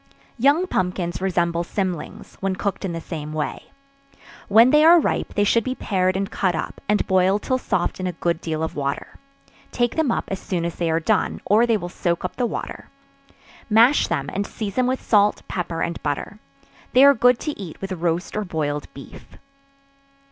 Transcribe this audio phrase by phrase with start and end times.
[0.39, 3.65] Young pumpkins resemble cymlings, when cooked in the same way.
[4.47, 7.99] When they are ripe, they should be pared and cut up, and boiled till soft
[7.99, 9.19] in a good deal of water;
[9.71, 12.47] take them up as soon as they are done, or they will soak up the
[12.47, 12.87] water;
[13.69, 16.39] mash them and season them with salt, pepper and butter.
[16.93, 19.37] They are good to eat with roast or boiled beef.